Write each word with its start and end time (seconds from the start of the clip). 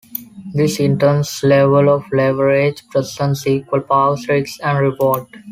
This 0.55 0.79
intense 0.79 1.43
level 1.43 1.87
of 1.87 2.11
leverage 2.11 2.81
presents 2.87 3.45
equal 3.45 3.81
parts 3.81 4.27
risk 4.27 4.59
and 4.63 4.79
reward. 4.79 5.27